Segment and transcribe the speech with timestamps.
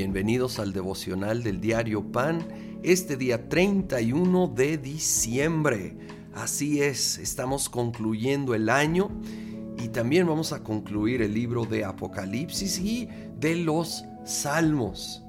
[0.00, 2.48] Bienvenidos al devocional del diario Pan,
[2.82, 5.94] este día 31 de diciembre.
[6.32, 9.10] Así es, estamos concluyendo el año
[9.76, 15.19] y también vamos a concluir el libro de Apocalipsis y de los Salmos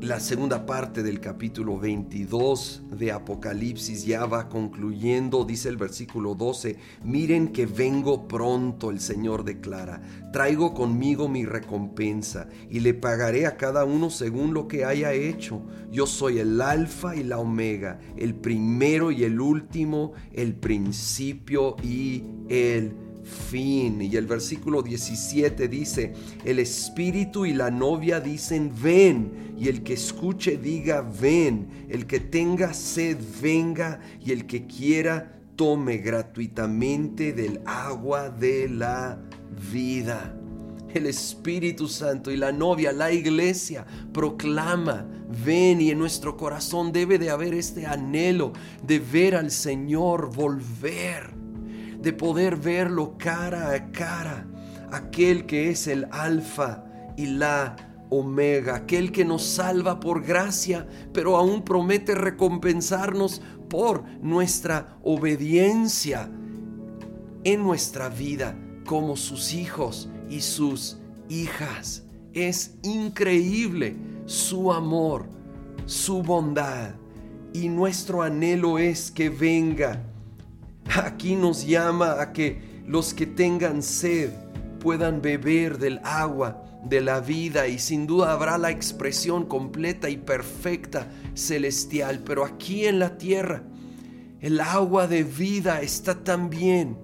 [0.00, 6.76] la segunda parte del capítulo 22 de Apocalipsis ya va concluyendo, dice el versículo 12,
[7.02, 10.00] miren que vengo pronto, el Señor declara,
[10.32, 15.62] traigo conmigo mi recompensa y le pagaré a cada uno según lo que haya hecho.
[15.90, 22.22] Yo soy el alfa y la omega, el primero y el último, el principio y
[22.48, 24.02] el fin.
[24.02, 26.14] Y el versículo 17 dice,
[26.44, 32.20] el espíritu y la novia dicen, ven, y el que escuche diga, ven, el que
[32.20, 39.18] tenga sed, venga, y el que quiera, tome gratuitamente del agua de la
[39.72, 40.34] vida.
[40.94, 45.06] El Espíritu Santo y la novia, la iglesia, proclama,
[45.44, 48.52] ven y en nuestro corazón debe de haber este anhelo
[48.86, 51.37] de ver al Señor volver
[52.00, 54.46] de poder verlo cara a cara,
[54.90, 56.84] aquel que es el alfa
[57.16, 57.76] y la
[58.10, 66.30] omega, aquel que nos salva por gracia, pero aún promete recompensarnos por nuestra obediencia
[67.44, 72.04] en nuestra vida como sus hijos y sus hijas.
[72.32, 75.26] Es increíble su amor,
[75.86, 76.94] su bondad,
[77.52, 80.02] y nuestro anhelo es que venga
[80.94, 84.30] Aquí nos llama a que los que tengan sed
[84.80, 90.16] puedan beber del agua de la vida y sin duda habrá la expresión completa y
[90.16, 92.20] perfecta celestial.
[92.24, 93.62] Pero aquí en la tierra
[94.40, 96.96] el agua de vida está también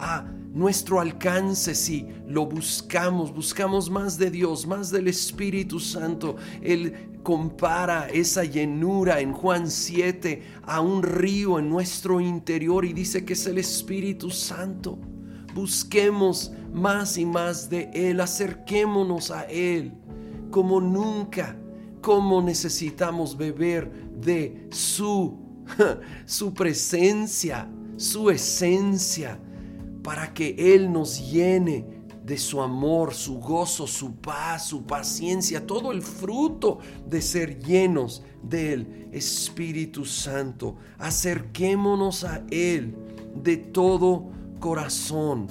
[0.00, 6.36] a nuestro alcance si lo buscamos, buscamos más de Dios, más del Espíritu Santo.
[6.60, 13.24] El compara esa llenura en Juan 7 a un río en nuestro interior y dice
[13.24, 14.98] que es el Espíritu Santo.
[15.54, 19.92] Busquemos más y más de Él, acerquémonos a Él
[20.50, 21.56] como nunca,
[22.00, 25.38] como necesitamos beber de su,
[26.26, 29.38] su presencia, su esencia,
[30.02, 35.90] para que Él nos llene de su amor, su gozo, su paz, su paciencia, todo
[35.90, 40.76] el fruto de ser llenos del Espíritu Santo.
[40.98, 42.94] Acerquémonos a Él
[43.34, 44.28] de todo
[44.60, 45.48] corazón,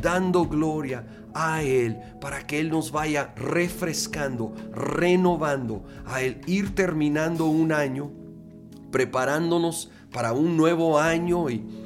[0.00, 7.46] dando gloria a Él para que Él nos vaya refrescando, renovando, a Él ir terminando
[7.46, 8.10] un año,
[8.90, 11.81] preparándonos para un nuevo año y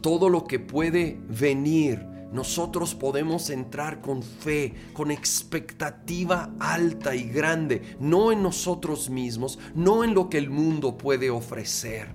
[0.00, 7.96] todo lo que puede venir nosotros podemos entrar con fe, con expectativa alta y grande,
[8.00, 12.08] no en nosotros mismos, no en lo que el mundo puede ofrecer,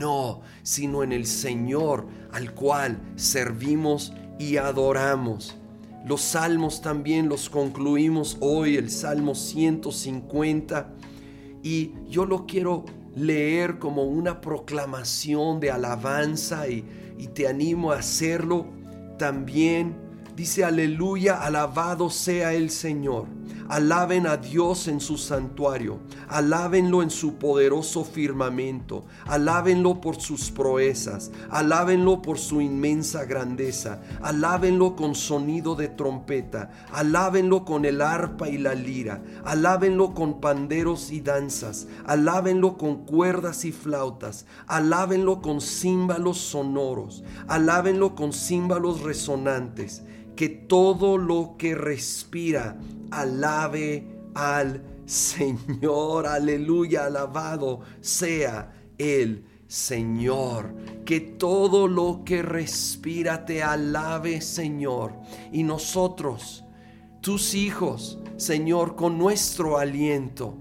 [0.00, 5.56] no, sino en el Señor al cual servimos y adoramos.
[6.06, 10.94] Los salmos también los concluimos hoy, el Salmo 150,
[11.62, 16.86] y yo lo quiero leer como una proclamación de alabanza y,
[17.18, 18.66] y te animo a hacerlo
[19.18, 20.08] también
[20.38, 23.26] dice, aleluya, alabado sea el Señor.
[23.68, 25.98] Alaben a Dios en su santuario,
[26.28, 34.96] alábenlo en su poderoso firmamento, alábenlo por sus proezas, alábenlo por su inmensa grandeza, alábenlo
[34.96, 41.20] con sonido de trompeta, alábenlo con el arpa y la lira, alábenlo con panderos y
[41.20, 50.04] danzas, alábenlo con cuerdas y flautas, alábenlo con címbalos sonoros, alábenlo con címbalos resonantes
[50.38, 52.78] que todo lo que respira
[53.10, 54.06] alabe
[54.36, 56.28] al Señor.
[56.28, 60.76] Aleluya, alabado sea el Señor.
[61.04, 65.14] Que todo lo que respira te alabe, Señor.
[65.50, 66.64] Y nosotros,
[67.20, 70.56] tus hijos, Señor, con nuestro aliento,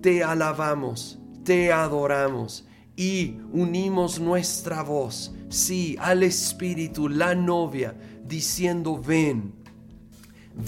[0.00, 2.65] te alabamos, te adoramos
[2.96, 7.94] y unimos nuestra voz, sí, al Espíritu, la novia,
[8.26, 9.52] diciendo, ven,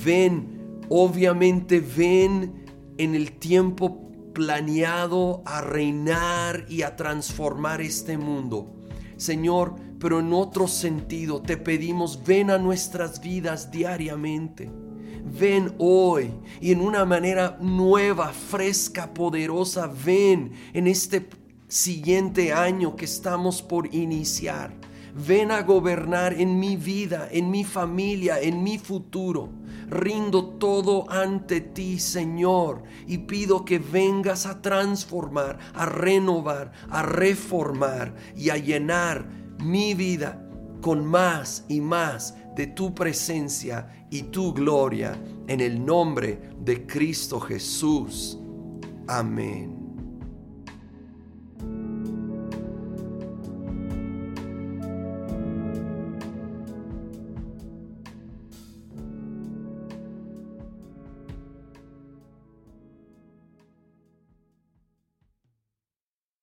[0.04, 2.64] ven, obviamente ven
[2.98, 8.74] en el tiempo planeado a reinar y a transformar este mundo.
[9.16, 14.70] Señor, pero en otro sentido te pedimos, ven a nuestras vidas diariamente.
[15.24, 16.30] Ven hoy
[16.60, 21.28] y en una manera nueva, fresca, poderosa, ven en este
[21.68, 24.72] siguiente año que estamos por iniciar.
[25.14, 29.50] Ven a gobernar en mi vida, en mi familia, en mi futuro,
[29.88, 38.14] rindo todo ante ti, Señor, y pido que vengas a transformar, a renovar, a reformar
[38.36, 39.26] y a llenar
[39.58, 40.44] mi vida
[40.80, 47.40] con más y más de tu presencia y tu gloria en el nombre de Cristo
[47.40, 48.38] Jesús.
[49.08, 49.77] Amén.